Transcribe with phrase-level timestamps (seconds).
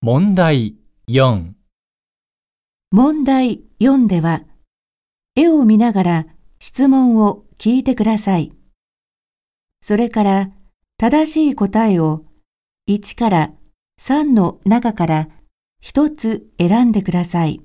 [0.00, 0.76] 問題
[1.08, 1.54] 4、
[2.92, 4.44] 問題4では、
[5.34, 6.26] 絵を見ながら
[6.60, 8.52] 質問を聞いてください。
[9.80, 10.50] それから
[10.98, 12.24] 正しい答えを
[12.88, 13.50] 1から
[14.00, 15.28] 3の中から
[15.82, 17.60] 1つ選んでください。